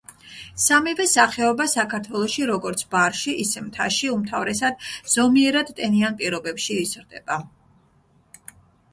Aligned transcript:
სამივე 0.61 1.03
სახეობა 1.09 1.65
საქართველოში 1.73 2.45
როგორც 2.51 2.81
ბარში, 2.95 3.35
ისე 3.43 3.61
მთაში, 3.65 4.09
უმთავრესად 4.13 4.81
ზომიერად 5.17 5.69
ტენიან 5.81 6.17
პირობებში 6.23 6.79
იზრდება. 6.85 7.37